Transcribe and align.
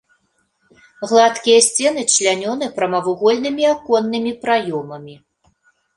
Гладкія 1.11 1.59
сцены 1.67 2.01
члянёны 2.13 2.71
прамавугольнымі 2.79 3.63
аконнымі 3.73 4.31
праёмамі. 4.47 5.15